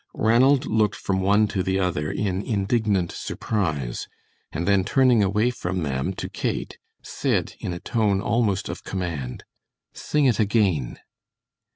[0.15, 4.07] Ranald looked from one to the other in indignant surprise,
[4.51, 9.43] and then turning away from them to Kate, said, in a tone almost of command:
[9.93, 10.97] "Sing it again."